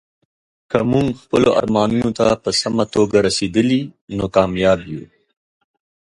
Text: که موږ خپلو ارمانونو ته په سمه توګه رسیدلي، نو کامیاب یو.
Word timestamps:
که 0.71 0.77
موږ 0.91 1.07
خپلو 1.23 1.49
ارمانونو 1.59 2.09
ته 2.17 2.25
په 2.43 2.49
سمه 2.61 2.85
توګه 2.93 3.17
رسیدلي، 3.27 3.81
نو 4.15 4.25
کامیاب 4.35 4.79
یو. 4.91 5.03